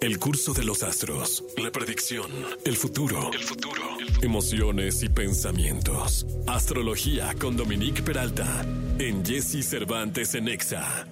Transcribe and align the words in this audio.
El 0.00 0.18
curso 0.18 0.52
de 0.52 0.64
los 0.64 0.82
astros, 0.82 1.44
la 1.56 1.72
predicción, 1.72 2.30
el 2.64 2.76
futuro, 2.76 3.30
el 3.32 3.40
futuro, 3.40 3.82
emociones 4.22 5.02
y 5.02 5.08
pensamientos. 5.08 6.24
Astrología 6.46 7.34
con 7.40 7.56
Dominique 7.56 8.02
Peralta 8.02 8.64
en 8.98 9.24
Jesse 9.24 9.64
Cervantes 9.64 10.34
en 10.34 10.48
Exa. 10.48 11.06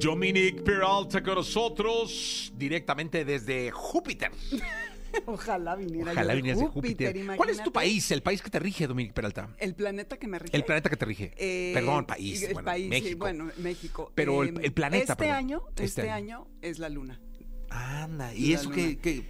Dominique 0.00 0.62
Peralta 0.62 1.22
con 1.22 1.36
nosotros 1.36 2.52
directamente 2.56 3.24
desde 3.24 3.70
Júpiter. 3.70 4.32
Ojalá 5.26 5.76
viniera 5.76 6.12
Ojalá 6.12 6.30
de 6.32 6.36
vinieras 6.36 6.60
de 6.60 6.66
Júpiter. 6.68 7.16
¿Cuál 7.36 7.50
es 7.50 7.62
tu 7.62 7.72
país? 7.72 8.10
El 8.10 8.22
país 8.22 8.42
que 8.42 8.50
te 8.50 8.58
rige, 8.58 8.86
Dominique 8.86 9.14
Peralta. 9.14 9.48
El 9.58 9.74
planeta 9.74 10.16
que 10.18 10.26
me 10.28 10.38
rige. 10.38 10.56
El 10.56 10.64
planeta 10.64 10.90
que 10.90 10.96
te 10.96 11.04
rige. 11.04 11.32
Eh, 11.36 11.72
Perdón, 11.74 12.06
país. 12.06 12.42
el 12.42 12.54
bueno, 12.54 12.66
país, 12.66 12.84
sí, 12.84 12.88
México. 12.90 13.18
bueno, 13.18 13.50
México. 13.58 14.12
Pero 14.14 14.42
el- 14.42 14.64
el 14.64 14.72
planeta, 14.72 15.12
Este 15.12 15.16
perdón. 15.16 15.34
año, 15.36 15.62
Este 15.70 15.84
este, 15.84 16.10
año. 16.10 16.38
año. 16.38 16.46
es 16.62 16.78
la 16.78 16.88
luna. 16.88 17.20
Anda, 17.70 18.34
¿y 18.34 18.52
La 18.52 18.60
eso 18.60 18.70
qué, 18.70 18.98
qué, 18.98 19.24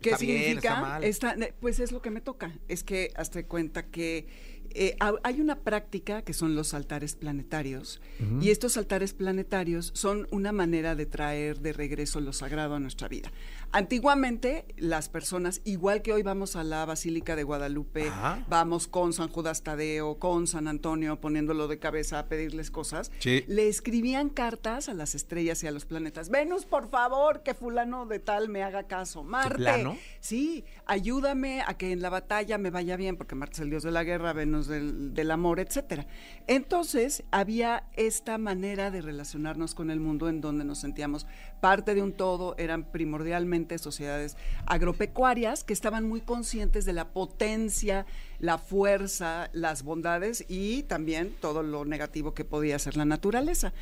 ¿Qué 0.00 0.16
significa? 0.16 0.44
bien, 0.44 0.58
está 0.58 0.80
mal? 0.80 1.04
Está- 1.04 1.36
pues 1.60 1.78
es 1.80 1.92
lo 1.92 2.02
que 2.02 2.10
me 2.10 2.20
toca. 2.20 2.52
Es 2.68 2.82
que 2.84 3.12
hazte 3.16 3.46
cuenta 3.46 3.86
que 3.86 4.26
eh, 4.74 4.96
ha- 5.00 5.14
hay 5.22 5.40
una 5.40 5.60
práctica 5.60 6.22
que 6.22 6.32
son 6.32 6.54
los 6.54 6.74
altares 6.74 7.14
planetarios. 7.14 8.00
Y 8.40 8.50
estos 8.50 8.76
altares 8.76 9.12
planetarios 9.12 9.90
son 9.94 10.26
una 10.30 10.52
manera 10.52 10.94
de 10.94 11.06
traer 11.06 11.60
de 11.60 11.72
regreso 11.72 12.20
lo 12.20 12.32
sagrado 12.32 12.74
a 12.74 12.80
nuestra 12.80 13.08
vida. 13.08 13.30
Antiguamente, 13.78 14.64
las 14.76 15.08
personas, 15.08 15.60
igual 15.64 16.00
que 16.00 16.12
hoy 16.12 16.22
vamos 16.22 16.56
a 16.56 16.64
la 16.64 16.84
Basílica 16.86 17.36
de 17.36 17.42
Guadalupe, 17.42 18.08
Ajá. 18.08 18.44
vamos 18.48 18.86
con 18.86 19.12
San 19.12 19.28
Judas 19.28 19.62
Tadeo, 19.62 20.18
con 20.18 20.46
San 20.46 20.68
Antonio, 20.68 21.20
poniéndolo 21.20 21.68
de 21.68 21.78
cabeza 21.78 22.18
a 22.20 22.26
pedirles 22.28 22.70
cosas, 22.70 23.10
Sí. 23.18 23.44
le 23.46 23.68
escribían 23.68 24.30
cartas 24.30 24.88
a 24.88 24.94
las 24.94 25.14
estrellas 25.14 25.62
y 25.64 25.66
a 25.66 25.70
los 25.72 25.84
planetas. 25.84 26.30
Venus, 26.30 26.64
por 26.64 26.88
favor, 26.88 27.42
que 27.42 27.52
fulano 27.52 28.06
de 28.06 28.20
tal 28.20 28.48
me 28.48 28.62
haga 28.62 28.84
caso. 28.84 29.22
Marte, 29.22 29.98
sí, 30.20 30.64
ayúdame 30.86 31.60
a 31.60 31.74
que 31.76 31.92
en 31.92 32.00
la 32.00 32.10
batalla 32.10 32.58
me 32.58 32.70
vaya 32.70 32.96
bien, 32.96 33.16
porque 33.16 33.34
Marte 33.34 33.54
es 33.54 33.60
el 33.60 33.70
dios 33.70 33.82
de 33.82 33.90
la 33.90 34.04
guerra, 34.04 34.32
Venus 34.32 34.63
del, 34.66 35.30
amor, 35.30 35.60
etcétera. 35.60 36.06
Entonces, 36.46 37.24
había 37.30 37.84
esta 37.96 38.38
manera 38.38 38.90
de 38.90 39.00
relacionarnos 39.00 39.74
con 39.74 39.90
el 39.90 40.00
mundo 40.00 40.28
en 40.28 40.40
donde 40.40 40.64
nos 40.64 40.78
sentíamos 40.78 41.26
parte 41.60 41.94
de 41.94 42.02
un 42.02 42.12
todo, 42.12 42.54
eran 42.58 42.84
primordialmente 42.84 43.78
sociedades 43.78 44.36
agropecuarias 44.66 45.64
que 45.64 45.72
estaban 45.72 46.06
muy 46.06 46.20
conscientes 46.20 46.84
de 46.84 46.92
la 46.92 47.08
potencia, 47.12 48.06
la 48.38 48.58
fuerza, 48.58 49.48
las 49.52 49.82
bondades 49.82 50.44
y 50.48 50.82
también 50.82 51.34
todo 51.40 51.62
lo 51.62 51.84
negativo 51.84 52.34
que 52.34 52.44
podía 52.44 52.78
ser 52.78 52.96
la 52.96 53.04
naturaleza. 53.04 53.72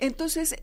Entonces, 0.00 0.56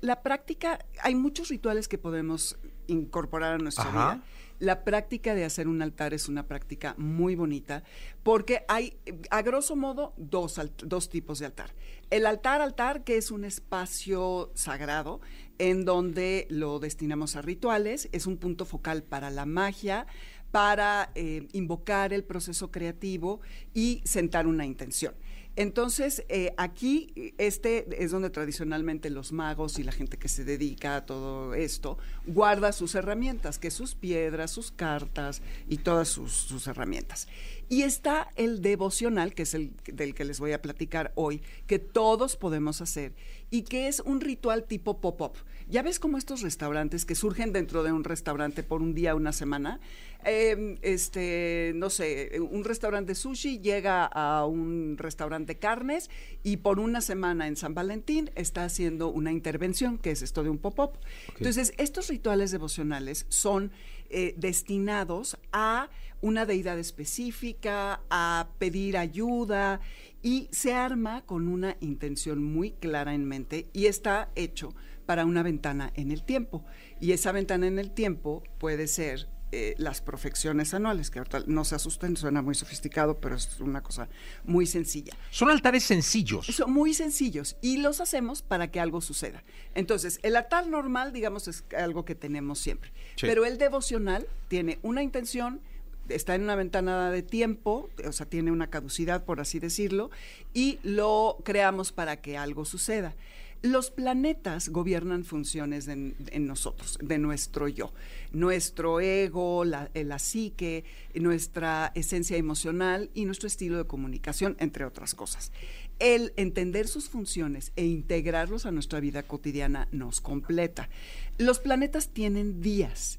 la 0.00 0.22
práctica, 0.22 0.84
hay 1.02 1.14
muchos 1.14 1.48
rituales 1.48 1.88
que 1.88 1.98
podemos 1.98 2.58
incorporar 2.90 3.54
a 3.54 3.58
nuestra 3.58 3.84
Ajá. 3.84 4.14
vida. 4.14 4.24
La 4.58 4.84
práctica 4.84 5.34
de 5.34 5.46
hacer 5.46 5.68
un 5.68 5.80
altar 5.80 6.12
es 6.12 6.28
una 6.28 6.46
práctica 6.46 6.94
muy 6.98 7.34
bonita 7.34 7.82
porque 8.22 8.62
hay, 8.68 8.98
a 9.30 9.40
grosso 9.40 9.74
modo, 9.74 10.12
dos, 10.18 10.60
dos 10.84 11.08
tipos 11.08 11.38
de 11.38 11.46
altar. 11.46 11.74
El 12.10 12.26
altar 12.26 12.60
altar, 12.60 13.02
que 13.02 13.16
es 13.16 13.30
un 13.30 13.46
espacio 13.46 14.50
sagrado 14.54 15.22
en 15.56 15.86
donde 15.86 16.46
lo 16.50 16.78
destinamos 16.78 17.36
a 17.36 17.42
rituales, 17.42 18.10
es 18.12 18.26
un 18.26 18.36
punto 18.36 18.66
focal 18.66 19.02
para 19.02 19.30
la 19.30 19.46
magia, 19.46 20.06
para 20.50 21.10
eh, 21.14 21.48
invocar 21.52 22.12
el 22.12 22.24
proceso 22.24 22.70
creativo 22.70 23.40
y 23.72 24.02
sentar 24.04 24.46
una 24.46 24.66
intención. 24.66 25.14
Entonces, 25.56 26.24
eh, 26.28 26.54
aquí 26.56 27.34
este 27.36 28.02
es 28.02 28.12
donde 28.12 28.30
tradicionalmente 28.30 29.10
los 29.10 29.32
magos 29.32 29.78
y 29.78 29.82
la 29.82 29.92
gente 29.92 30.16
que 30.16 30.28
se 30.28 30.44
dedica 30.44 30.96
a 30.96 31.06
todo 31.06 31.54
esto 31.54 31.98
guarda 32.26 32.72
sus 32.72 32.94
herramientas, 32.94 33.58
que 33.58 33.70
sus 33.70 33.94
piedras, 33.94 34.52
sus 34.52 34.70
cartas 34.70 35.42
y 35.68 35.78
todas 35.78 36.08
sus, 36.08 36.66
herramientas. 36.66 37.26
Y 37.68 37.82
está 37.82 38.28
el 38.36 38.62
devocional, 38.62 39.34
que 39.34 39.42
es 39.42 39.54
el 39.54 39.72
del 39.84 40.14
que 40.14 40.24
les 40.24 40.38
voy 40.38 40.52
a 40.52 40.62
platicar 40.62 41.12
hoy, 41.14 41.42
que 41.66 41.78
todos 41.78 42.36
podemos 42.36 42.80
hacer 42.80 43.12
y 43.50 43.62
que 43.62 43.88
es 43.88 44.00
un 44.00 44.20
ritual 44.20 44.64
tipo 44.64 45.00
pop-up. 45.00 45.34
Ya 45.68 45.82
ves 45.82 45.98
como 45.98 46.18
estos 46.18 46.40
restaurantes 46.42 47.04
que 47.04 47.14
surgen 47.14 47.52
dentro 47.52 47.82
de 47.82 47.92
un 47.92 48.04
restaurante 48.04 48.62
por 48.62 48.82
un 48.82 48.94
día, 48.94 49.14
una 49.14 49.32
semana. 49.32 49.80
Eh, 50.24 50.78
este, 50.82 51.72
no 51.74 51.88
sé, 51.90 52.38
un 52.40 52.64
restaurante 52.64 53.14
sushi 53.14 53.58
llega 53.58 54.04
a 54.04 54.44
un 54.44 54.96
restaurante 54.98 55.56
carnes 55.56 56.10
y 56.42 56.58
por 56.58 56.78
una 56.78 57.00
semana 57.00 57.46
en 57.46 57.56
San 57.56 57.74
Valentín 57.74 58.30
está 58.34 58.64
haciendo 58.64 59.08
una 59.08 59.32
intervención, 59.32 59.98
que 59.98 60.10
es 60.10 60.22
esto 60.22 60.42
de 60.42 60.50
un 60.50 60.58
pop-up. 60.58 60.98
Entonces, 61.36 61.72
estos 61.78 62.08
rituales 62.08 62.50
devocionales 62.50 63.26
son 63.28 63.72
eh, 64.10 64.34
destinados 64.36 65.38
a 65.52 65.88
una 66.20 66.44
deidad 66.44 66.78
específica, 66.78 68.02
a 68.10 68.48
pedir 68.58 68.96
ayuda 68.96 69.80
y 70.22 70.48
se 70.50 70.74
arma 70.74 71.22
con 71.24 71.48
una 71.48 71.76
intención 71.80 72.42
muy 72.42 72.72
clara 72.72 73.14
en 73.14 73.24
mente 73.24 73.68
y 73.72 73.86
está 73.86 74.30
hecho 74.34 74.74
para 75.06 75.24
una 75.24 75.42
ventana 75.42 75.92
en 75.94 76.10
el 76.10 76.24
tiempo. 76.24 76.64
Y 77.00 77.12
esa 77.12 77.32
ventana 77.32 77.66
en 77.66 77.78
el 77.78 77.90
tiempo 77.92 78.42
puede 78.58 78.86
ser 78.86 79.28
eh, 79.52 79.74
las 79.78 80.00
profecciones 80.00 80.74
anuales, 80.74 81.10
que 81.10 81.18
ahorita 81.18 81.42
no 81.46 81.64
se 81.64 81.74
asusten, 81.74 82.16
suena 82.16 82.40
muy 82.40 82.54
sofisticado, 82.54 83.18
pero 83.18 83.34
es 83.34 83.58
una 83.58 83.82
cosa 83.82 84.08
muy 84.44 84.64
sencilla. 84.64 85.12
Son 85.30 85.50
altares 85.50 85.82
sencillos. 85.82 86.46
Son 86.46 86.72
muy 86.72 86.94
sencillos 86.94 87.56
y 87.60 87.78
los 87.78 88.00
hacemos 88.00 88.42
para 88.42 88.70
que 88.70 88.78
algo 88.78 89.00
suceda. 89.00 89.42
Entonces, 89.74 90.20
el 90.22 90.36
altar 90.36 90.68
normal, 90.68 91.12
digamos, 91.12 91.48
es 91.48 91.64
algo 91.76 92.04
que 92.04 92.14
tenemos 92.14 92.60
siempre. 92.60 92.92
Sí. 93.16 93.26
Pero 93.26 93.44
el 93.44 93.58
devocional 93.58 94.28
tiene 94.46 94.78
una 94.82 95.02
intención, 95.02 95.60
está 96.08 96.36
en 96.36 96.42
una 96.42 96.54
ventana 96.54 97.10
de 97.10 97.22
tiempo, 97.22 97.90
o 98.06 98.12
sea, 98.12 98.26
tiene 98.26 98.52
una 98.52 98.70
caducidad, 98.70 99.24
por 99.24 99.40
así 99.40 99.58
decirlo, 99.58 100.12
y 100.54 100.78
lo 100.84 101.38
creamos 101.42 101.90
para 101.90 102.20
que 102.20 102.38
algo 102.38 102.64
suceda. 102.64 103.14
Los 103.62 103.90
planetas 103.90 104.70
gobiernan 104.70 105.22
funciones 105.24 105.86
en, 105.88 106.14
nosotros, 106.46 106.98
de 107.02 107.18
nuestro 107.18 107.68
yo, 107.68 107.92
nuestro 108.32 109.00
ego, 109.00 109.66
la, 109.66 109.90
eh, 109.92 110.02
la 110.02 110.18
psique, 110.18 110.84
nuestra 111.14 111.92
esencia 111.94 112.38
emocional 112.38 113.10
y 113.12 113.26
nuestro 113.26 113.48
estilo 113.48 113.76
de 113.76 113.86
comunicación, 113.86 114.56
entre 114.60 114.86
otras 114.86 115.14
cosas. 115.14 115.52
El 115.98 116.32
entender 116.36 116.88
sus 116.88 117.10
funciones 117.10 117.72
e 117.76 117.84
integrarlos 117.84 118.64
a 118.64 118.70
nuestra 118.70 118.98
vida 118.98 119.22
cotidiana 119.24 119.88
nos 119.92 120.22
completa. 120.22 120.88
Los 121.36 121.58
planetas 121.58 122.08
tienen 122.08 122.62
días. 122.62 123.18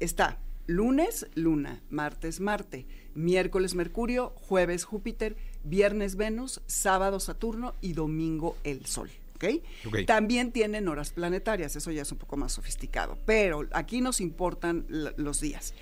Está 0.00 0.38
lunes, 0.66 1.26
luna, 1.34 1.82
martes, 1.90 2.40
Marte, 2.40 2.86
miércoles, 3.14 3.74
Mercurio, 3.74 4.32
jueves, 4.36 4.84
Júpiter, 4.84 5.36
viernes, 5.62 6.16
Venus, 6.16 6.62
sábado, 6.66 7.20
Saturno 7.20 7.74
y 7.82 7.92
domingo, 7.92 8.56
el 8.64 8.86
Sol. 8.86 9.10
¿Ok? 9.34 9.44
Ok. 9.86 9.98
También 10.06 10.52
tienen 10.52 10.88
horas 10.88 11.12
planetarias, 11.12 11.76
eso 11.76 11.90
ya 11.90 12.02
es 12.02 12.12
un 12.12 12.18
poco 12.18 12.36
más 12.36 12.52
sofisticado, 12.52 13.18
pero 13.24 13.68
aquí 13.72 14.00
nos 14.00 14.20
importan 14.20 14.86
los 14.88 15.40
días. 15.40 15.74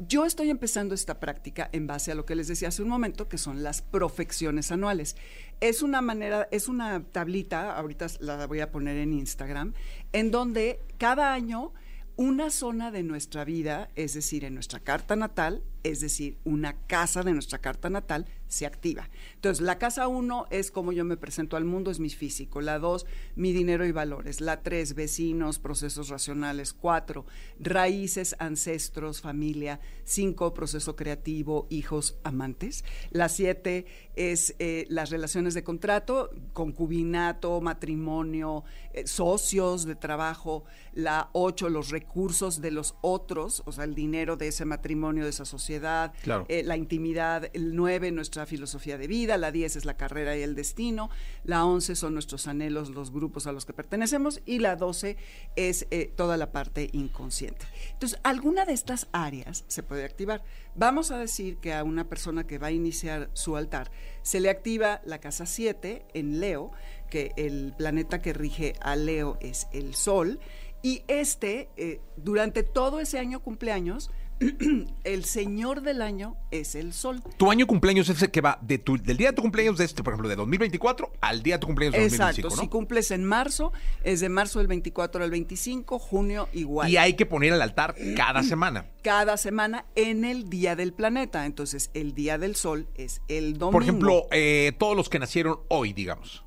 Yo 0.00 0.24
estoy 0.24 0.50
empezando 0.50 0.92
esta 0.94 1.20
práctica 1.20 1.70
en 1.72 1.86
base 1.86 2.10
a 2.10 2.16
lo 2.16 2.24
que 2.24 2.34
les 2.34 2.48
decía 2.48 2.68
hace 2.68 2.82
un 2.82 2.88
momento, 2.88 3.28
que 3.28 3.38
son 3.38 3.62
las 3.62 3.80
profecciones 3.80 4.72
anuales. 4.72 5.14
Es 5.60 5.82
una 5.82 6.00
manera, 6.00 6.48
es 6.50 6.66
una 6.66 7.04
tablita, 7.04 7.76
ahorita 7.76 8.08
la 8.18 8.46
voy 8.48 8.58
a 8.58 8.72
poner 8.72 8.96
en 8.96 9.12
Instagram, 9.12 9.72
en 10.12 10.32
donde 10.32 10.80
cada 10.98 11.32
año 11.32 11.72
una 12.16 12.50
zona 12.50 12.90
de 12.90 13.02
nuestra 13.02 13.44
vida, 13.44 13.88
es 13.94 14.14
decir, 14.14 14.44
en 14.44 14.54
nuestra 14.54 14.80
carta 14.80 15.16
natal, 15.16 15.62
es 15.82 16.00
decir, 16.00 16.38
una 16.44 16.76
casa 16.86 17.22
de 17.22 17.32
nuestra 17.32 17.58
carta 17.58 17.90
natal, 17.90 18.26
se 18.54 18.66
activa. 18.66 19.10
Entonces, 19.34 19.60
la 19.64 19.78
casa 19.78 20.06
1 20.06 20.46
es 20.50 20.70
cómo 20.70 20.92
yo 20.92 21.04
me 21.04 21.16
presento 21.16 21.56
al 21.56 21.64
mundo, 21.64 21.90
es 21.90 21.98
mi 21.98 22.08
físico. 22.08 22.60
La 22.60 22.78
2, 22.78 23.04
mi 23.34 23.52
dinero 23.52 23.84
y 23.84 23.92
valores. 23.92 24.40
La 24.40 24.62
3, 24.62 24.94
vecinos, 24.94 25.58
procesos 25.58 26.08
racionales. 26.08 26.72
4, 26.72 27.26
raíces, 27.58 28.36
ancestros, 28.38 29.20
familia. 29.20 29.80
5, 30.04 30.54
proceso 30.54 30.94
creativo, 30.94 31.66
hijos, 31.68 32.16
amantes. 32.22 32.84
La 33.10 33.28
7 33.28 33.86
es 34.14 34.54
eh, 34.60 34.86
las 34.88 35.10
relaciones 35.10 35.54
de 35.54 35.64
contrato, 35.64 36.30
concubinato, 36.52 37.60
matrimonio, 37.60 38.62
eh, 38.92 39.06
socios 39.06 39.84
de 39.84 39.96
trabajo. 39.96 40.64
La 40.92 41.30
8, 41.32 41.70
los 41.70 41.90
recursos 41.90 42.60
de 42.60 42.70
los 42.70 42.94
otros, 43.00 43.62
o 43.66 43.72
sea, 43.72 43.84
el 43.84 43.96
dinero 43.96 44.36
de 44.36 44.48
ese 44.48 44.64
matrimonio, 44.64 45.24
de 45.24 45.30
esa 45.30 45.44
sociedad. 45.44 46.12
Claro. 46.22 46.46
Eh, 46.48 46.62
la 46.62 46.76
intimidad, 46.76 47.50
el 47.52 47.74
9, 47.74 48.12
nuestra 48.12 48.43
filosofía 48.46 48.98
de 48.98 49.06
vida, 49.06 49.36
la 49.38 49.52
10 49.52 49.76
es 49.76 49.84
la 49.84 49.96
carrera 49.96 50.36
y 50.36 50.42
el 50.42 50.54
destino, 50.54 51.10
la 51.44 51.64
11 51.64 51.96
son 51.96 52.14
nuestros 52.14 52.46
anhelos, 52.46 52.90
los 52.90 53.10
grupos 53.10 53.46
a 53.46 53.52
los 53.52 53.64
que 53.64 53.72
pertenecemos 53.72 54.40
y 54.46 54.58
la 54.58 54.76
12 54.76 55.16
es 55.56 55.86
eh, 55.90 56.12
toda 56.14 56.36
la 56.36 56.52
parte 56.52 56.88
inconsciente. 56.92 57.66
Entonces, 57.92 58.18
alguna 58.22 58.64
de 58.64 58.72
estas 58.72 59.08
áreas 59.12 59.64
se 59.68 59.82
puede 59.82 60.04
activar. 60.04 60.42
Vamos 60.74 61.10
a 61.10 61.18
decir 61.18 61.58
que 61.58 61.72
a 61.72 61.84
una 61.84 62.08
persona 62.08 62.46
que 62.46 62.58
va 62.58 62.68
a 62.68 62.72
iniciar 62.72 63.30
su 63.32 63.56
altar 63.56 63.90
se 64.22 64.40
le 64.40 64.50
activa 64.50 65.00
la 65.04 65.18
casa 65.20 65.46
7 65.46 66.06
en 66.14 66.40
Leo, 66.40 66.72
que 67.10 67.32
el 67.36 67.74
planeta 67.76 68.20
que 68.20 68.32
rige 68.32 68.74
a 68.80 68.96
Leo 68.96 69.38
es 69.40 69.68
el 69.72 69.94
Sol. 69.94 70.40
Y 70.82 71.02
este, 71.08 71.70
eh, 71.76 72.00
durante 72.16 72.62
todo 72.62 73.00
ese 73.00 73.18
año 73.18 73.40
cumpleaños, 73.40 74.10
el 75.04 75.24
señor 75.24 75.82
del 75.82 76.02
año 76.02 76.36
es 76.50 76.74
el 76.74 76.92
Sol. 76.92 77.22
Tu 77.36 77.50
año 77.50 77.66
cumpleaños 77.66 78.08
es 78.08 78.20
el 78.22 78.30
que 78.30 78.40
va 78.40 78.58
de 78.62 78.78
tu- 78.78 78.96
del 79.02 79.16
día 79.16 79.28
de 79.30 79.32
tu 79.36 79.42
cumpleaños 79.42 79.78
de 79.78 79.84
este, 79.84 80.02
por 80.02 80.12
ejemplo, 80.12 80.28
de 80.28 80.36
2024 80.36 81.12
al 81.20 81.42
día 81.42 81.54
de 81.54 81.58
tu 81.60 81.66
cumpleaños 81.66 81.94
de 81.94 82.04
Exacto, 82.04 82.42
2025, 82.42 82.56
si 82.56 82.66
¿no? 82.66 82.70
cumples 82.70 83.10
en 83.10 83.24
marzo, 83.24 83.72
es 84.02 84.20
de 84.20 84.28
marzo 84.28 84.58
del 84.58 84.68
24 84.68 85.24
al 85.24 85.30
25, 85.30 85.98
junio 85.98 86.48
igual. 86.52 86.90
Y 86.90 86.96
hay 86.96 87.14
que 87.14 87.26
poner 87.26 87.52
el 87.52 87.62
altar 87.62 87.94
cada 88.16 88.42
semana. 88.44 88.86
Cada 89.02 89.36
semana 89.36 89.84
en 89.96 90.24
el 90.24 90.48
día 90.48 90.76
del 90.76 90.92
planeta. 90.92 91.44
Entonces, 91.46 91.90
el 91.94 92.14
día 92.14 92.38
del 92.38 92.56
sol 92.56 92.88
es 92.94 93.20
el 93.28 93.54
domingo. 93.58 93.72
Por 93.72 93.82
ejemplo, 93.82 94.26
eh, 94.30 94.72
todos 94.78 94.96
los 94.96 95.08
que 95.08 95.18
nacieron 95.18 95.60
hoy, 95.68 95.92
digamos. 95.92 96.44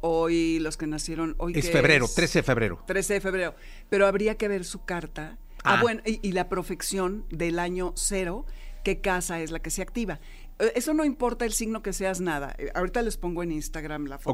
hoy 0.00 0.58
los 0.58 0.76
que 0.76 0.86
nacieron 0.86 1.34
hoy 1.38 1.52
Es 1.56 1.66
que 1.66 1.72
febrero, 1.72 2.04
es 2.06 2.14
13 2.14 2.40
de 2.40 2.42
febrero. 2.42 2.82
13 2.86 3.14
de 3.14 3.20
febrero. 3.20 3.54
Pero 3.88 4.06
habría 4.06 4.36
que 4.36 4.48
ver 4.48 4.64
su 4.64 4.84
carta. 4.84 5.38
Ah, 5.64 5.74
Ah. 5.78 5.82
bueno, 5.82 6.02
y, 6.06 6.20
y 6.26 6.32
la 6.32 6.48
profección 6.48 7.24
del 7.30 7.58
año 7.58 7.92
cero, 7.96 8.46
qué 8.84 9.00
casa 9.00 9.40
es 9.40 9.50
la 9.50 9.58
que 9.60 9.70
se 9.70 9.82
activa. 9.82 10.20
Eh, 10.60 10.72
Eso 10.76 10.94
no 10.94 11.04
importa 11.04 11.44
el 11.44 11.52
signo 11.52 11.82
que 11.82 11.92
seas 11.92 12.20
nada. 12.20 12.54
Eh, 12.58 12.70
Ahorita 12.74 13.02
les 13.02 13.16
pongo 13.16 13.42
en 13.42 13.52
Instagram 13.52 14.06
la 14.06 14.18
foto. 14.18 14.30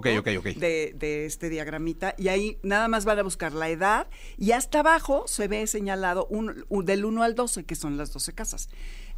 De, 0.59 0.93
de 0.97 1.27
este 1.27 1.49
diagramita 1.51 2.15
y 2.19 2.29
ahí 2.29 2.59
nada 2.63 2.89
más 2.89 3.05
van 3.05 3.19
a 3.19 3.23
buscar 3.23 3.53
la 3.53 3.69
edad 3.69 4.09
y 4.39 4.53
hasta 4.53 4.81
abajo 4.81 5.25
se 5.27 5.49
ve 5.49 5.67
señalado 5.67 6.27
un- 6.31 6.65
un- 6.69 6.85
del 6.85 7.05
1 7.05 7.23
al 7.23 7.35
12, 7.35 7.65
que 7.65 7.75
son 7.75 7.97
las 7.97 8.13
12 8.13 8.33
casas. 8.33 8.69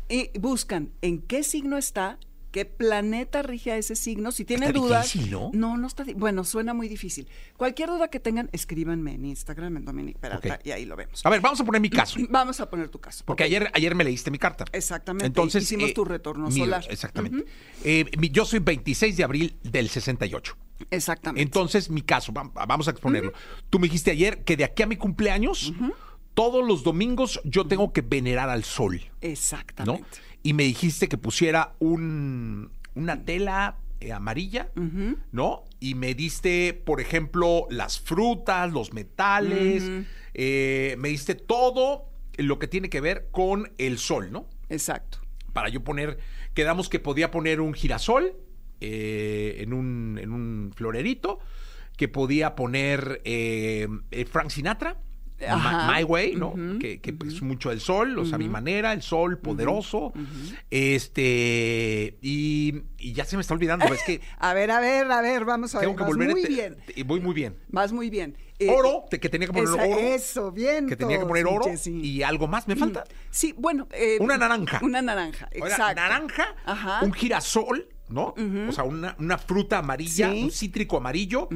Y 0.08 0.30
buscan 0.38 0.92
en 1.02 1.20
qué 1.22 1.42
signo 1.42 1.76
está, 1.76 2.18
qué 2.56 2.64
planeta 2.64 3.42
rige 3.42 3.70
a 3.72 3.76
ese 3.76 3.94
signo. 3.96 4.32
Si 4.32 4.46
tienen 4.46 4.68
Está 4.70 4.80
dudas. 4.80 5.12
difícil, 5.12 5.30
¿no? 5.30 5.50
No, 5.52 5.76
no 5.76 5.86
está. 5.86 6.06
Bueno, 6.16 6.42
suena 6.42 6.72
muy 6.72 6.88
difícil. 6.88 7.28
Cualquier 7.58 7.90
duda 7.90 8.08
que 8.08 8.18
tengan, 8.18 8.48
escríbanme 8.52 9.12
en 9.12 9.26
Instagram, 9.26 9.76
en 9.76 9.84
Dominic 9.84 10.16
Peralta, 10.16 10.58
y 10.64 10.70
ahí 10.70 10.86
lo 10.86 10.96
vemos. 10.96 11.20
A 11.26 11.28
ver, 11.28 11.42
vamos 11.42 11.60
a 11.60 11.64
poner 11.64 11.82
mi 11.82 11.90
caso. 11.90 12.18
Vamos 12.30 12.58
a 12.60 12.70
poner 12.70 12.88
tu 12.88 12.98
caso. 12.98 13.24
Porque 13.26 13.44
ayer, 13.44 13.70
ayer 13.74 13.94
me 13.94 14.04
leíste 14.04 14.30
mi 14.30 14.38
carta. 14.38 14.64
Exactamente, 14.72 15.26
Entonces, 15.26 15.64
hicimos 15.64 15.90
eh, 15.90 15.92
tu 15.92 16.06
retorno 16.06 16.48
mío, 16.48 16.64
solar. 16.64 16.84
Exactamente. 16.88 17.44
Eh, 17.84 18.06
yo 18.32 18.46
soy 18.46 18.60
26 18.60 19.18
de 19.18 19.24
abril 19.24 19.56
del 19.62 19.90
68. 19.90 20.56
Exactamente. 20.90 21.42
Entonces, 21.42 21.90
mi 21.90 22.00
caso, 22.00 22.32
vam- 22.32 22.52
vamos 22.54 22.88
a 22.88 22.90
exponerlo. 22.92 23.32
Tú 23.68 23.78
me 23.78 23.86
dijiste 23.86 24.10
ayer 24.12 24.44
que 24.44 24.56
de 24.56 24.64
aquí 24.64 24.82
a 24.82 24.86
mi 24.86 24.96
cumpleaños, 24.96 25.72
todos 26.36 26.68
los 26.68 26.84
domingos 26.84 27.40
yo 27.44 27.66
tengo 27.66 27.94
que 27.94 28.02
venerar 28.02 28.50
al 28.50 28.62
sol, 28.62 29.00
¿no? 29.00 29.16
Exactamente. 29.22 30.18
Y 30.42 30.52
me 30.52 30.64
dijiste 30.64 31.08
que 31.08 31.16
pusiera 31.16 31.74
un, 31.78 32.70
una 32.94 33.24
tela 33.24 33.78
eh, 34.00 34.12
amarilla, 34.12 34.70
¿no? 35.32 35.64
Y 35.80 35.94
me 35.94 36.14
diste, 36.14 36.74
por 36.74 37.00
ejemplo, 37.00 37.66
las 37.70 37.98
frutas, 37.98 38.70
los 38.70 38.92
metales, 38.92 39.90
eh, 40.34 40.94
me 40.98 41.08
diste 41.08 41.36
todo 41.36 42.10
lo 42.36 42.58
que 42.58 42.68
tiene 42.68 42.90
que 42.90 43.00
ver 43.00 43.28
con 43.30 43.72
el 43.78 43.96
sol, 43.96 44.30
¿no? 44.30 44.46
Exacto. 44.68 45.18
para 45.54 45.70
yo 45.70 45.82
poner, 45.84 46.18
quedamos 46.52 46.90
que 46.90 47.00
podía 47.00 47.30
poner 47.30 47.62
un 47.62 47.72
girasol 47.72 48.36
eh, 48.82 49.56
en, 49.60 49.72
un, 49.72 50.18
en 50.20 50.32
un 50.32 50.72
florerito, 50.76 51.38
que 51.96 52.08
podía 52.08 52.54
poner 52.54 53.22
eh, 53.24 53.88
Frank 54.30 54.50
Sinatra. 54.50 54.98
My, 55.38 55.96
My 55.98 56.04
Way, 56.04 56.36
¿no? 56.36 56.54
Que, 56.80 57.00
que 57.00 57.14
es 57.26 57.42
mucho 57.42 57.70
el 57.70 57.80
sol, 57.80 58.18
o 58.18 58.24
sea, 58.24 58.38
mi 58.38 58.48
manera, 58.48 58.92
el 58.92 59.02
sol 59.02 59.38
poderoso. 59.38 60.12
Este, 60.70 62.16
y, 62.22 62.82
y 62.98 63.12
ya 63.12 63.24
se 63.24 63.36
me 63.36 63.42
está 63.42 63.54
olvidando, 63.54 63.84
es 63.86 64.02
que 64.04 64.20
A 64.38 64.54
ver, 64.54 64.70
a 64.70 64.80
ver, 64.80 65.10
a 65.10 65.20
ver, 65.20 65.44
vamos 65.44 65.74
a 65.74 65.80
tengo 65.80 65.92
ver. 65.94 65.98
que 65.98 66.04
volver. 66.04 66.30
muy 66.30 66.42
te- 66.42 66.48
bien. 66.48 66.76
te- 66.86 67.02
voy 67.02 67.20
muy 67.20 67.34
bien. 67.34 67.56
Vas 67.68 67.92
muy 67.92 68.08
bien. 68.10 68.36
Eh, 68.58 68.70
Oro, 68.70 69.04
te- 69.10 69.20
que 69.20 69.28
tenía 69.28 69.46
que 69.48 69.52
poner 69.52 69.68
esa- 69.68 69.74
oro. 69.86 69.98
Eso, 70.00 70.52
bien. 70.52 70.86
Que 70.88 70.96
tenía 70.96 71.18
que 71.18 71.26
poner 71.26 71.46
oro. 71.46 71.64
Jessy. 71.64 72.00
Y 72.00 72.22
algo 72.22 72.46
más, 72.48 72.66
¿me 72.68 72.76
falta? 72.76 73.04
Sí, 73.30 73.54
bueno. 73.58 73.86
eh, 73.92 74.16
Una 74.20 74.38
naranja. 74.38 74.80
Una 74.82 75.02
naranja, 75.02 75.48
exacto. 75.52 76.00
naranja, 76.00 76.54
Ajá. 76.64 77.00
un 77.04 77.12
girasol, 77.12 77.88
¿no? 78.08 78.34
O 78.68 78.72
sea, 78.72 78.84
una, 78.84 79.16
una 79.18 79.36
fruta 79.38 79.78
amarilla, 79.78 80.30
Sí. 80.32 80.42
un 80.44 80.50
cítrico 80.50 80.96
amarillo. 80.96 81.48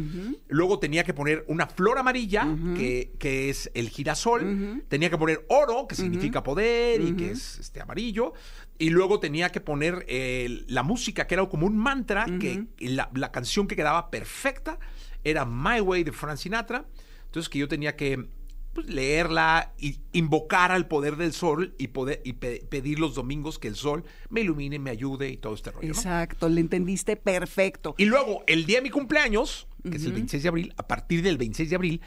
Luego 0.49 0.79
tenía 0.79 1.05
que 1.05 1.14
poner 1.14 1.44
una 1.49 1.67
flor 1.67 1.99
amarilla, 1.99 2.47
que, 2.76 3.12
que 3.19 3.50
es 3.50 3.70
el 3.75 3.88
girasol. 3.88 4.82
Tenía 4.88 5.11
que 5.11 5.19
poner 5.19 5.44
oro, 5.49 5.87
que 5.87 5.94
significa 5.94 6.43
poder 6.43 7.00
y 7.02 7.12
que 7.14 7.31
es 7.32 7.58
este 7.58 7.81
amarillo. 7.81 8.32
Y 8.79 8.91
luego 8.91 9.20
tenía 9.20 9.50
que 9.50 9.61
poner 9.61 10.05
eh, 10.08 10.64
la 10.69 10.82
música, 10.82 11.26
que 11.26 11.35
era 11.35 11.47
como 11.49 11.67
un 11.67 11.76
mantra, 11.76 12.26
que 12.41 12.64
la, 12.79 13.11
la 13.14 13.31
canción 13.31 13.67
que 13.69 13.76
quedaba 13.76 14.11
perfecta 14.11 14.79
era 15.23 15.44
My 15.44 15.81
Way 15.81 16.05
de 16.05 16.12
Frank 16.12 16.37
Sinatra. 16.38 16.85
Entonces 17.26 17.49
que 17.49 17.58
yo 17.58 17.69
tenía 17.69 17.94
que 17.94 18.26
pues, 18.72 18.87
leerla 18.88 19.72
y 19.78 19.99
invocar 20.12 20.72
al 20.72 20.87
poder 20.87 21.17
del 21.17 21.32
sol 21.32 21.75
y 21.78 21.88
poder 21.88 22.20
y 22.25 22.34
pe- 22.34 22.64
pedir 22.69 22.99
los 23.00 23.14
domingos 23.14 23.58
que 23.58 23.69
el 23.69 23.75
sol 23.76 24.05
me 24.28 24.43
ilumine, 24.43 24.78
me 24.78 24.90
ayude 24.90 25.28
y 25.31 25.37
todo 25.37 25.55
este 25.55 25.70
rollo. 25.70 25.88
¿no? 25.88 25.94
Exacto, 25.94 26.49
le 26.49 26.61
entendiste 26.61 27.17
perfecto. 27.17 27.94
Y 27.99 28.05
luego, 28.05 28.44
el 28.46 28.67
día 28.67 28.78
de 28.78 28.82
mi 28.82 28.90
cumpleaños, 28.90 29.67
que 29.90 29.96
es 29.96 30.05
el 30.05 30.12
26 30.12 30.43
de 30.43 30.49
abril, 30.49 30.75
a 30.76 30.87
partir 30.87 31.22
del 31.22 31.37
26 31.38 31.70
de 31.70 31.76
abril, 31.76 32.00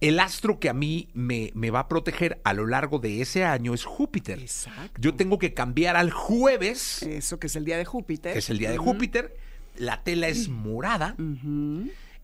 el 0.00 0.18
astro 0.18 0.58
que 0.58 0.70
a 0.70 0.72
mí 0.72 1.08
me, 1.12 1.50
me 1.54 1.70
va 1.70 1.80
a 1.80 1.88
proteger 1.88 2.40
a 2.44 2.54
lo 2.54 2.66
largo 2.66 2.98
de 3.00 3.20
ese 3.20 3.44
año 3.44 3.74
es 3.74 3.84
Júpiter. 3.84 4.38
Exacto. 4.38 4.98
Yo 5.00 5.14
tengo 5.14 5.38
que 5.38 5.52
cambiar 5.52 5.96
al 5.96 6.10
jueves, 6.10 7.02
Eso 7.02 7.38
que 7.38 7.48
es 7.48 7.56
el 7.56 7.66
día 7.66 7.76
de 7.76 7.84
Júpiter. 7.84 8.32
que 8.32 8.38
es 8.38 8.48
el 8.48 8.58
día 8.58 8.70
de 8.70 8.78
Júpiter. 8.78 9.36
La 9.76 10.02
tela 10.02 10.28
es 10.28 10.48
morada. 10.48 11.14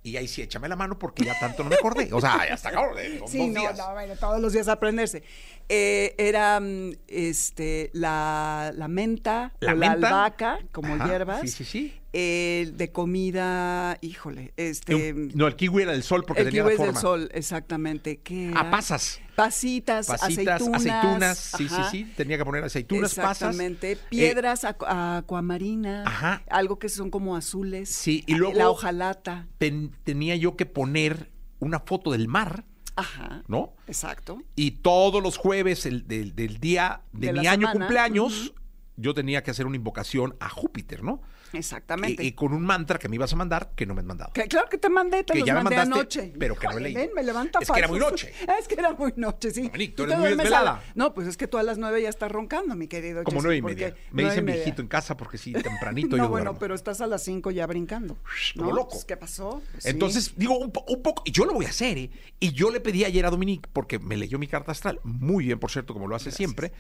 Y 0.07 0.17
ahí 0.17 0.29
sí, 0.29 0.41
échame 0.41 0.69
la 0.69 0.77
mano 0.77 0.97
porque 0.97 1.25
ya 1.25 1.37
tanto 1.41 1.65
no 1.65 1.71
me 1.71 1.75
acordé. 1.75 2.09
O 2.13 2.21
sea, 2.21 2.47
ya 2.47 2.55
está 2.55 2.71
cabrón. 2.71 2.97
eh, 3.01 3.21
Sí, 3.27 3.49
no, 3.49 3.61
días. 3.61 3.77
no, 3.77 3.93
bueno, 3.93 4.15
todos 4.15 4.41
los 4.41 4.53
días 4.53 4.69
aprenderse. 4.69 5.25
Eh, 5.69 6.15
era 6.17 6.61
mm, 6.61 6.93
este, 7.09 7.91
la, 7.93 8.73
la 8.77 8.87
menta, 8.87 9.53
La 9.59 9.73
o 9.73 9.75
la 9.75 9.91
albahaca, 9.91 10.61
como 10.71 10.95
Ajá, 10.95 11.07
hierbas. 11.09 11.41
sí, 11.41 11.49
sí, 11.49 11.65
sí. 11.65 12.01
Eh, 12.19 12.73
de 12.75 12.91
comida, 12.93 13.99
híjole, 14.01 14.55
este... 14.57 15.13
Un- 15.13 15.33
no, 15.35 15.47
el 15.47 15.55
kiwi 15.55 15.83
era 15.83 15.93
del 15.93 16.03
sol 16.03 16.25
porque 16.27 16.41
el 16.45 16.49
tenía 16.49 16.63
kiwi 16.63 16.69
la 16.69 16.73
es 16.73 16.79
del 16.79 16.87
forma. 16.95 17.01
sol, 17.03 17.29
exactamente. 17.35 18.21
¿Qué 18.21 18.53
Ah, 18.57 18.71
pasas. 18.71 19.21
Pasitas, 19.35 20.07
Pasitas, 20.07 20.63
aceitunas. 20.63 20.81
aceitunas. 20.87 21.39
Sí, 21.59 21.69
sí, 21.69 21.83
sí. 21.91 22.13
Tenía 22.17 22.39
que 22.39 22.45
poner 22.47 22.65
aceitunas, 22.65 23.15
pasas. 23.15 23.33
Exactamente. 23.51 23.93
Eh, 23.93 23.99
Piedras 24.09 24.65
acu- 24.65 24.87
acuamarinas. 24.89 26.07
Ajá. 26.07 26.43
Algo 26.49 26.79
que 26.79 26.89
son 26.89 27.11
como 27.11 27.37
azules. 27.37 27.91
Sí, 27.91 28.25
y 28.27 28.35
luego- 28.37 28.55
La 28.57 28.71
hojalata. 28.71 29.47
ten- 29.59 29.93
tenía 30.05 30.37
yo 30.37 30.57
que 30.57 30.65
poner 30.65 31.31
una 31.59 31.81
foto 31.81 32.13
del 32.13 32.29
mar, 32.29 32.65
Ajá. 32.97 33.43
¿no? 33.47 33.75
Exacto. 33.89 34.39
Y 34.55 34.71
todos 34.71 35.23
los 35.23 35.37
jueves 35.37 35.85
el- 35.85 36.09
del, 36.09 36.35
del 36.35 36.61
día 36.61 37.03
de, 37.13 37.27
De 37.27 37.33
mi 37.35 37.47
año 37.47 37.67
semana, 37.69 37.73
cumpleaños, 37.73 38.55
yo 38.97 39.15
tenía 39.15 39.43
que 39.43 39.51
hacer 39.51 39.67
una 39.67 39.77
invocación 39.77 40.37
a 40.41 40.49
Júpiter, 40.49 41.03
¿no? 41.03 41.21
Exactamente. 41.53 42.25
Y, 42.25 42.29
y 42.29 42.33
con 42.33 42.53
un 42.53 42.63
mantra 42.65 42.99
que 42.99 43.09
me 43.09 43.17
ibas 43.17 43.33
a 43.33 43.37
mandar 43.37 43.71
que 43.77 43.87
no 43.87 43.95
me 43.95 44.01
has 44.01 44.07
mandado. 44.07 44.33
Que- 44.33 44.49
claro 44.49 44.69
que 44.69 44.79
te 44.79 44.89
mandé, 44.89 45.23
te 45.25 45.33
Que 45.33 45.39
los 45.41 45.47
ya 45.47 45.55
me 45.55 45.63
mandé 45.63 45.77
mandaste, 45.77 46.21
anoche. 46.21 46.33
pero 46.39 46.57
que 46.57 46.67
no 46.67 46.79
leído. 46.79 47.01
Ven, 47.01 47.11
me 47.15 47.23
levanta 47.23 47.61
Es 47.61 47.71
que 47.71 47.79
era 47.79 47.89
muy 47.89 47.99
noche. 48.01 48.33
Es 48.61 48.67
que 48.69 48.75
era 48.75 48.93
muy 48.93 49.13
noche, 49.17 49.51
sí. 49.53 49.63
Dominique, 49.63 49.95
tú 49.95 50.03
eres 50.05 50.19
muy 50.19 50.29
desvelada. 50.31 50.65
la- 50.65 50.83
No, 50.95 51.15
pues 51.15 51.29
es 51.29 51.37
que 51.37 51.47
tú 51.47 51.57
a 51.59 51.63
las 51.63 51.79
nueve 51.79 52.03
ya 52.03 52.09
estás 52.09 52.31
roncando, 52.33 52.75
mi 52.75 52.89
querido. 52.89 53.23
Como 53.25 53.41
nueve 53.43 53.57
y 53.59 53.63
media. 53.63 53.95
Me 54.11 54.25
dicen 54.25 54.45
media. 54.45 54.57
viejito 54.63 54.83
en 54.83 54.89
casa 54.89 55.17
porque 55.17 55.39
sí, 55.39 55.53
tempranito 55.63 56.17
no, 56.17 56.25
yo 56.25 56.29
bueno, 56.29 56.45
duermo. 56.47 56.59
pero 56.59 56.75
estás 56.75 57.01
a 57.01 57.07
las 57.07 57.23
cinco 57.23 57.51
ya 57.51 57.67
brincando. 57.67 58.17
como 58.57 58.71
¿no? 58.71 58.77
loco. 58.77 58.91
Pues, 58.93 59.05
¿Qué 59.05 59.17
pasó? 59.17 59.63
Pues, 59.73 59.85
sí. 59.85 59.91
Entonces, 59.91 60.33
digo, 60.37 60.59
un, 60.59 60.73
un 60.89 61.03
poco, 61.03 61.23
y 61.25 61.31
yo 61.31 61.45
lo 61.45 61.53
voy 61.55 61.67
a 61.67 61.69
hacer, 61.71 61.97
¿eh? 61.99 62.11
Y 62.41 62.53
yo 62.53 62.71
le 62.71 62.81
pedí 62.81 63.05
ayer 63.05 63.25
a 63.25 63.31
Dominique, 63.31 63.69
porque 63.73 63.99
me 63.99 64.17
leyó 64.17 64.39
mi 64.39 64.49
carta 64.49 64.73
astral, 64.73 65.01
muy 65.05 65.45
bien, 65.47 65.59
por 65.61 65.71
cierto, 65.71 65.95
como 65.95 66.09
lo 66.09 66.17
hace 66.17 66.31
siempre. 66.33 66.73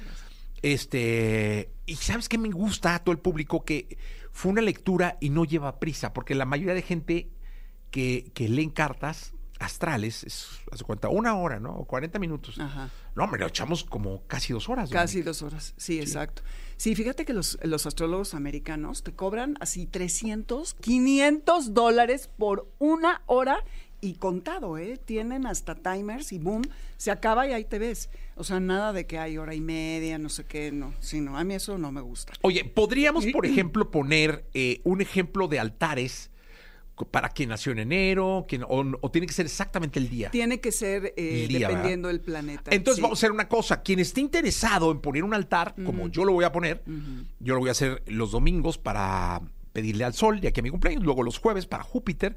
Este, 0.63 1.73
y 1.87 1.97
sabes 1.97 2.29
qué 2.29 2.39
me 2.39 2.51
gusta 2.51 2.95
a 2.95 2.99
todo 3.01 3.13
el 3.13 3.19
público 3.19 3.65
que 3.65 3.99
fue 4.33 4.53
una 4.53 4.63
lectura 4.63 5.17
y 5.21 5.31
no 5.31 5.45
lleva 5.45 5.79
prisa, 5.79 6.13
porque 6.13 6.35
la 6.35 6.45
mayoría 6.45 6.75
de 6.75 6.83
gente 6.83 7.31
que, 7.91 8.31
que 8.35 8.49
leen 8.49 8.71
cartas 8.71 9.35
astrales, 9.59 10.25
es, 10.25 10.49
hace 10.71 10.85
cuenta, 10.85 11.09
una 11.09 11.37
hora, 11.37 11.61
¿no? 11.61 11.71
O 11.75 11.85
40 11.87 12.19
minutos. 12.19 12.59
Ajá. 12.59 12.91
No, 13.15 13.27
me 13.27 13.39
lo 13.39 13.47
echamos 13.47 13.85
como 13.85 14.27
casi 14.27 14.53
dos 14.53 14.69
horas. 14.69 14.91
Casi 14.91 15.23
dos 15.23 15.43
horas, 15.43 15.75
sí, 15.77 15.99
exacto. 15.99 16.43
Sí, 16.77 16.95
fíjate 16.95 17.25
que 17.25 17.33
los, 17.33 17.59
los 17.63 17.87
astrólogos 17.87 18.35
americanos 18.35 19.03
te 19.03 19.15
cobran 19.15 19.57
así 19.61 19.87
300, 19.87 20.75
500 20.75 21.73
dólares 21.73 22.29
por 22.37 22.71
una 22.79 23.23
hora 23.27 23.65
y 24.07 24.15
contado, 24.15 24.79
¿eh? 24.79 24.99
Tienen 25.05 25.47
hasta 25.47 25.75
timers 25.75 26.33
y 26.33 26.39
boom, 26.39 26.63
se 26.97 27.11
acaba 27.11 27.47
y 27.47 27.53
ahí 27.53 27.65
te 27.65 27.79
ves. 27.79 28.09
O 28.37 28.45
sea, 28.45 28.61
nada 28.61 28.93
de 28.93 29.07
que 29.07 29.19
hay 29.19 29.37
hora 29.37 29.55
y 29.55 29.61
media, 29.61 30.19
no 30.19 30.29
sé 30.29 30.45
qué, 30.45 30.71
no. 30.73 30.95
Sí, 31.01 31.21
no, 31.21 31.37
a 31.37 31.45
mí 31.45 31.55
eso 31.55 31.77
no 31.77 31.93
me 31.93 32.01
gusta. 32.01 32.33
Oye, 32.43 32.65
podríamos, 32.65 33.27
por 33.27 33.45
ejemplo, 33.47 33.91
poner 33.91 34.47
eh, 34.55 34.81
un 34.85 35.01
ejemplo 35.01 35.49
de 35.49 35.59
altares 35.59 36.31
para 37.11 37.29
quien 37.29 37.51
nació 37.51 37.73
en 37.73 37.81
enero, 37.81 38.47
quien, 38.49 38.63
o, 38.63 38.85
o 39.01 39.11
tiene 39.11 39.27
que 39.27 39.35
ser 39.35 39.45
exactamente 39.45 39.99
el 39.99 40.09
día. 40.09 40.31
Tiene 40.31 40.61
que 40.61 40.73
ser 40.73 41.13
eh, 41.17 41.47
día, 41.47 41.69
dependiendo 41.69 42.09
del 42.09 42.21
planeta. 42.21 42.71
Entonces 42.75 42.97
sí. 42.97 43.03
vamos 43.03 43.19
a 43.19 43.21
hacer 43.21 43.33
una 43.33 43.49
cosa. 43.49 43.83
Quien 43.83 43.99
esté 43.99 44.23
interesado 44.23 44.91
en 44.91 45.01
poner 45.01 45.23
un 45.25 45.35
altar, 45.35 45.75
como 45.85 46.09
yo 46.09 46.25
lo 46.25 46.33
voy 46.33 46.45
a 46.45 46.53
poner, 46.53 46.83
yo 47.41 47.55
lo 47.55 47.61
voy 47.61 47.69
a 47.69 47.73
hacer 47.73 48.03
los 48.07 48.31
domingos 48.31 48.79
para, 48.79 49.43
pedirle 49.77 50.05
al 50.05 50.15
Sol 50.15 50.41
de 50.41 50.49
aquí 50.49 50.61
a 50.61 50.63
mi 50.63 50.71
cumpleaños, 50.71 51.05
luego 51.05 51.23
los 51.23 51.37
jueves 51.37 51.67
para 51.67 51.83
Júpiter. 51.83 52.35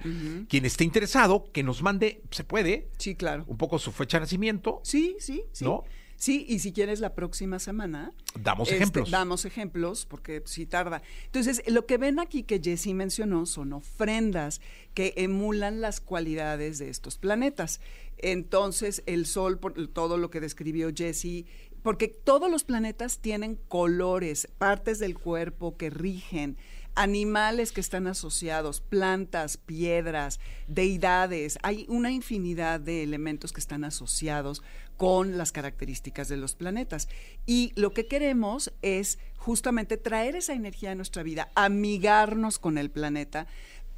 Quien 0.50 0.65
esté 0.65 0.84
interesado, 0.84 1.46
que 1.53 1.63
nos 1.63 1.81
mande, 1.81 2.22
se 2.31 2.43
puede, 2.43 2.89
Sí, 2.98 3.15
claro. 3.15 3.46
un 3.48 3.55
poco 3.55 3.79
su 3.79 3.93
fecha 3.93 4.17
de 4.17 4.24
nacimiento. 4.24 4.81
Sí, 4.84 5.15
sí, 5.22 5.43
sí. 5.53 5.63
¿No? 5.63 5.86
Sí, 6.17 6.46
y 6.50 6.60
si 6.60 6.74
quieres 6.74 7.00
la 7.00 7.15
próxima 7.15 7.60
semana. 7.60 8.12
Damos 8.38 8.67
este, 8.67 8.75
ejemplos. 8.75 9.10
Damos 9.10 9.46
ejemplos, 9.46 10.05
porque 10.05 10.43
sí 10.46 10.65
tarda. 10.65 11.01
Entonces, 11.27 11.63
lo 11.67 11.86
que 11.86 11.98
ven 11.98 12.19
aquí 12.19 12.43
que 12.43 12.60
Jessie 12.62 12.93
mencionó 12.93 13.46
son 13.46 13.72
ofrendas 13.72 14.60
que 14.93 15.13
emulan 15.15 15.79
las 15.79 16.01
cualidades 16.01 16.77
de 16.77 16.89
estos 16.89 17.17
planetas. 17.17 17.79
Entonces, 18.17 19.01
el 19.05 19.25
Sol, 19.25 19.60
por 19.60 19.88
todo 19.93 20.17
lo 20.17 20.29
que 20.29 20.41
describió 20.41 20.89
Jessie, 20.93 21.46
porque 21.84 22.10
todos 22.10 22.51
los 22.51 22.65
planetas 22.65 23.19
tienen 23.19 23.55
colores, 23.69 24.50
partes 24.58 25.00
del 25.00 25.17
cuerpo 25.17 25.77
que 25.77 25.89
rigen 25.89 26.58
animales 27.00 27.72
que 27.72 27.79
están 27.79 28.08
asociados, 28.08 28.82
plantas, 28.82 29.56
piedras, 29.56 30.41
deidades. 30.68 31.58
Hay 31.63 31.86
una 31.88 32.12
infinidad 32.12 32.82
de 32.82 33.03
elementos 33.03 33.53
que 33.53 33.62
están 33.62 33.86
asociados 33.86 34.62
con 34.98 35.38
las 35.38 35.53
características 35.53 36.27
de 36.27 36.36
los 36.36 36.56
planetas. 36.56 37.08
Y 37.46 37.72
lo 37.75 37.91
que 37.91 38.08
queremos 38.08 38.74
es 38.82 39.18
justamente 39.38 39.96
traer 39.96 40.36
esa 40.36 40.51
energía 40.51 40.91
a 40.91 40.96
nuestra 40.96 41.24
vida, 41.24 41.50
amigarnos 41.56 42.60
con 42.60 42.77
el 42.77 42.91
planeta, 42.91 43.48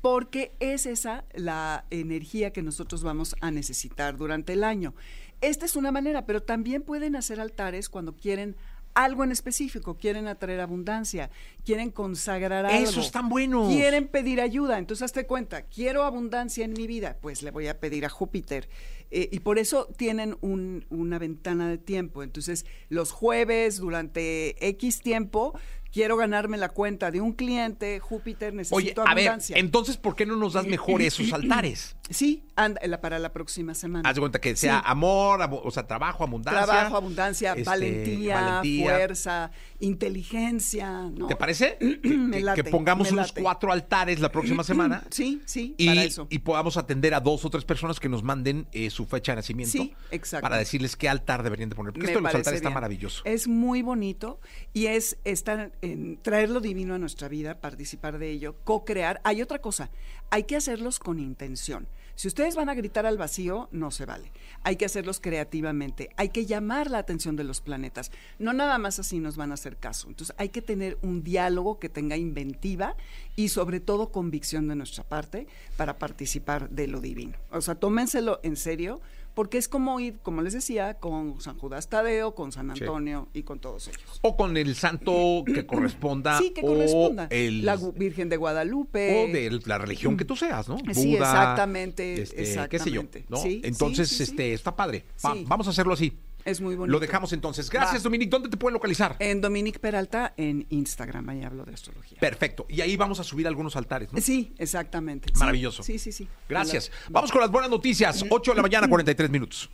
porque 0.02 0.54
es 0.60 0.86
esa 0.86 1.26
la 1.34 1.86
energía 1.90 2.54
que 2.54 2.62
nosotros 2.62 3.02
vamos 3.02 3.36
a 3.42 3.50
necesitar 3.50 4.16
durante 4.16 4.54
el 4.54 4.64
año. 4.64 4.94
Esta 5.42 5.66
es 5.66 5.76
una 5.76 5.92
manera, 5.92 6.28
pero 6.28 6.44
también 6.44 6.84
pueden 6.84 7.16
hacer 7.16 7.40
altares 7.40 7.90
cuando 7.90 8.16
quieren 8.16 8.56
algo 8.94 9.24
en 9.24 9.32
específico, 9.32 9.96
quieren 9.98 10.28
atraer 10.28 10.60
abundancia, 10.60 11.30
quieren 11.66 11.92
consagrar 11.92 12.66
algo. 12.66 12.90
Esos 12.90 13.06
están 13.06 13.30
buenos. 13.30 13.68
Quieren 13.70 14.08
pedir 14.08 14.42
ayuda. 14.42 14.78
Entonces, 14.78 15.04
hazte 15.04 15.26
cuenta, 15.26 15.64
quiero 15.64 16.04
abundancia 16.04 16.66
en 16.66 16.74
mi 16.74 16.88
vida, 16.88 17.18
pues 17.22 17.42
le 17.44 17.52
voy 17.52 17.68
a 17.68 17.80
pedir 17.80 18.06
a 18.06 18.10
Júpiter. 18.10 18.70
Eh, 19.14 19.28
y 19.32 19.40
por 19.42 19.60
eso 19.60 19.88
tienen 19.98 20.38
un- 20.42 20.86
una 20.90 21.20
ventana 21.20 21.70
de 21.70 21.78
tiempo. 21.78 22.24
Entonces, 22.24 22.66
los 22.88 23.12
jueves, 23.12 23.78
durante 23.78 24.56
X 24.70 25.02
tiempo, 25.02 25.54
quiero 25.92 26.18
ganarme 26.18 26.58
la 26.58 26.70
cuenta 26.70 27.12
de 27.12 27.22
un 27.22 27.34
cliente, 27.34 28.00
Júpiter, 28.00 28.54
necesito 28.54 28.76
Oye, 28.76 28.94
a 29.06 29.14
ver, 29.14 29.38
entonces, 29.50 29.98
¿por 29.98 30.16
qué 30.16 30.26
no 30.26 30.36
nos 30.36 30.54
das 30.54 30.66
mejor 30.66 31.02
esos 31.02 31.32
altares? 31.34 31.96
sí, 32.10 32.44
anda, 32.56 32.82
la- 32.86 33.00
para 33.02 33.20
la 33.20 33.32
próxima 33.32 33.74
semana. 33.74 34.08
Haz 34.10 34.16
de 34.16 34.20
cuenta 34.22 34.40
que 34.42 34.56
sea 34.56 34.80
Sí. 34.80 34.84
amor, 34.86 35.40
o 35.64 35.72
sea, 35.72 35.88
trabajo, 35.88 36.24
abundancia. 36.24 36.64
Trabajo, 36.66 36.98
abundancia, 36.98 37.52
este, 37.54 37.64
valentía, 37.64 38.42
valentía. 38.42 38.84
fuerza, 38.92 39.52
inteligencia. 39.80 41.10
¿no? 41.16 41.28
¿Te 41.28 41.36
parece? 41.36 41.78
Que, 42.32 42.40
late, 42.42 42.64
pongamos 42.66 43.12
unos 43.12 43.32
cuatro 43.32 43.72
altares 43.72 44.20
la 44.20 44.32
próxima 44.32 44.64
semana. 44.64 45.04
Sí, 45.10 45.42
sí, 45.46 45.76
Y, 45.78 45.88
para 45.88 46.04
eso. 46.04 46.28
y 46.30 46.40
podamos 46.40 46.78
atender 46.78 47.14
a 47.14 47.20
dos 47.20 47.44
o 47.46 47.50
tres 47.50 47.64
personas 47.66 48.00
que 48.00 48.10
nos 48.10 48.24
manden 48.24 48.68
eh, 48.72 48.90
su 48.90 49.06
fecha 49.06 49.32
de 49.34 49.38
nacimiento. 49.38 49.72
Sí, 49.72 49.94
exacto. 50.12 50.44
Para 50.44 50.58
decirles 50.58 50.96
qué 50.96 51.10
altar 51.10 51.44
deberían 51.44 51.70
de 51.70 51.76
poner. 51.76 51.94
Porque 51.94 52.08
Me 52.08 52.12
esto 52.12 52.20
de 52.20 52.24
los 52.24 52.36
altares 52.36 52.58
está 52.58 52.70
bien. 52.70 52.74
maravilloso. 52.76 53.22
Es 53.26 53.48
muy 53.48 53.82
bonito 53.82 54.40
y 54.74 54.88
es 54.88 55.18
estar 55.24 55.72
en 55.82 56.18
traer 56.22 56.50
lo 56.50 56.60
divino 56.60 56.94
a 56.94 57.00
nuestra 57.00 57.28
vida, 57.28 57.60
participar 57.60 58.18
de 58.18 58.30
ello, 58.30 58.56
co-crear. 58.64 59.22
Hay 59.24 59.42
otra 59.42 59.60
cosa, 59.60 59.90
hay 60.30 60.44
que 60.44 60.56
hacerlos 60.56 61.00
con 61.00 61.20
intención. 61.20 61.88
Si 62.16 62.28
ustedes 62.28 62.56
van 62.56 62.70
a 62.70 62.76
gritar 62.76 63.06
al 63.06 63.18
vacío, 63.18 63.68
no 63.72 63.90
se 63.90 64.06
vale. 64.06 64.32
Hay 64.64 64.76
que 64.76 64.86
hacerlos 64.86 65.20
creativamente. 65.20 66.10
Hay 66.18 66.30
que 66.30 66.46
llamar 66.46 66.92
la 66.92 67.00
atención 67.00 67.36
de 67.36 67.44
los 67.44 67.62
planetas. 67.62 68.12
No 68.38 68.54
nada 68.54 68.78
más 68.78 69.00
así 69.00 69.20
nos 69.20 69.38
van 69.38 69.50
a 69.50 69.56
hacer 69.56 69.78
caso. 69.78 70.08
Entonces 70.08 70.36
hay 70.38 70.50
que 70.50 70.62
tener 70.62 71.00
un 71.02 71.24
diálogo 71.24 71.80
que 71.80 71.90
tenga 71.90 72.18
inventiva 72.18 72.96
y 73.36 73.48
sobre 73.48 73.80
todo 73.80 74.12
convicción 74.12 74.68
de 74.68 74.76
nuestra 74.76 75.04
parte 75.04 75.48
para 75.78 75.98
participar 75.98 76.70
de 76.70 76.88
lo 76.88 77.02
divino. 77.02 77.38
O 77.50 77.62
sea, 77.62 77.76
tómenselo 77.76 78.40
en 78.44 78.56
serio 78.56 79.02
porque 79.34 79.58
es 79.58 79.68
como 79.68 80.00
ir, 80.00 80.20
como 80.20 80.42
les 80.42 80.54
decía, 80.54 80.96
con 80.96 81.40
San 81.42 81.58
Judas 81.58 81.90
Tadeo, 81.90 82.36
con 82.36 82.52
San 82.52 82.76
Sí. 82.76 82.84
Antonio 82.84 83.30
y 83.34 83.44
con 83.44 83.60
todos 83.60 83.88
ellos. 83.88 84.20
O 84.22 84.36
con 84.38 84.58
el 84.58 84.76
santo 84.76 85.44
que 85.46 85.66
corresponda. 85.68 86.38
Sí, 86.38 86.52
que 86.52 86.62
o 86.62 86.68
corresponda. 86.68 87.28
el- 87.30 87.66
La 87.66 87.78
Virgen 87.96 88.30
de 88.30 88.38
Guadalupe. 88.38 89.26
o 89.30 89.34
de 89.34 89.60
la 89.66 89.78
religión 89.78 90.18
que 90.18 90.26
tú 90.26 90.36
seas, 90.36 90.68
¿no? 90.70 90.78
Sí, 90.94 91.16
exactamente, 91.16 92.22
este, 92.22 92.36
qué 92.36 92.46
sé 92.80 92.92
yo, 92.92 93.02
exactamente. 93.02 93.26
¿no? 93.30 93.38
Sí, 93.38 93.62
Entonces, 93.64 94.20
este, 94.20 94.54
está 94.54 94.76
padre. 94.76 95.06
Va-. 95.26 95.36
Vamos 95.46 95.68
a 95.68 95.70
hacerlo 95.72 95.94
así. 95.94 96.14
Es 96.46 96.62
muy 96.62 96.76
bonito. 96.76 96.92
Lo 96.92 97.00
dejamos 97.00 97.34
entonces. 97.34 97.70
Gracias, 97.70 98.02
Va. 98.02 98.04
Dominique. 98.04 98.30
¿Dónde 98.30 98.50
te 98.50 98.58
pueden 98.58 98.74
localizar? 98.74 99.16
En 99.20 99.42
Dominique 99.42 99.80
Peralta, 99.80 100.34
en 100.38 100.66
Instagram, 100.70 101.30
ahí 101.30 101.44
hablo 101.44 101.66
de 101.66 101.74
astrología. 101.74 102.20
Perfecto. 102.20 102.66
Y 102.70 102.82
ahí 102.82 102.96
vamos 102.98 103.20
a 103.20 103.24
subir 103.24 103.48
algunos 103.48 103.76
altares, 103.76 104.12
¿no? 104.12 104.22
Sí, 104.22 104.54
exactamente. 104.58 105.32
Maravilloso. 105.38 105.84
Sí, 105.84 106.00
sí, 106.00 106.12
sí. 106.12 106.28
Gracias. 106.50 106.90
Va. 107.06 107.22
Vamos 107.22 107.32
con 107.32 107.42
las 107.42 107.52
buenas 107.52 107.70
noticias. 107.70 108.24
8 108.30 108.52
de 108.52 108.56
la 108.56 108.62
mañana, 108.62 108.88
43 108.88 109.30
minutos. 109.30 109.70